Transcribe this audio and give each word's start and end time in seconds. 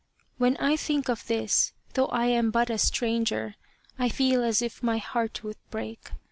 'When 0.39 0.57
I 0.57 0.77
think 0.77 1.09
of 1.09 1.27
this, 1.27 1.73
though 1.93 2.07
I 2.07 2.25
am 2.25 2.49
but 2.49 2.71
a 2.71 2.79
stranger, 2.79 3.53
I 3.99 4.09
feel 4.09 4.41
as 4.43 4.63
if 4.63 4.81
my 4.81 4.97
heart 4.97 5.43
would 5.43 5.57
break. 5.69 6.11